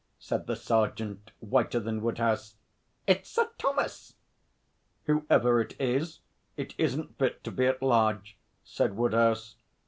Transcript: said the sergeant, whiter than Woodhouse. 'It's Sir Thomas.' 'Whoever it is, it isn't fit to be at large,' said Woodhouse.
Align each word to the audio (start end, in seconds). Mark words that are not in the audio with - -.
said 0.17 0.47
the 0.47 0.55
sergeant, 0.55 1.29
whiter 1.41 1.79
than 1.79 2.01
Woodhouse. 2.01 2.55
'It's 3.05 3.29
Sir 3.29 3.51
Thomas.' 3.59 4.15
'Whoever 5.03 5.61
it 5.61 5.79
is, 5.79 6.21
it 6.57 6.73
isn't 6.79 7.19
fit 7.19 7.43
to 7.43 7.51
be 7.51 7.67
at 7.67 7.83
large,' 7.83 8.35
said 8.63 8.97
Woodhouse. 8.97 9.57